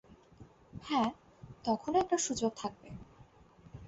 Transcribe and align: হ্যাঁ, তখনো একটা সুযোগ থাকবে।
হ্যাঁ, 0.83 1.09
তখনো 1.63 1.95
একটা 1.99 2.17
সুযোগ 2.17 2.51
থাকবে। 2.55 2.89